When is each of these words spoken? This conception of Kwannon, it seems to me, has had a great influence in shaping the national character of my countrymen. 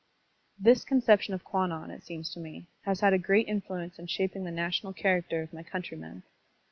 This 0.67 0.83
conception 0.83 1.35
of 1.35 1.43
Kwannon, 1.45 1.91
it 1.91 2.01
seems 2.03 2.31
to 2.33 2.39
me, 2.39 2.65
has 2.85 3.01
had 3.01 3.13
a 3.13 3.19
great 3.19 3.47
influence 3.47 3.99
in 3.99 4.07
shaping 4.07 4.43
the 4.45 4.49
national 4.49 4.93
character 4.93 5.43
of 5.43 5.53
my 5.53 5.61
countrymen. 5.61 6.23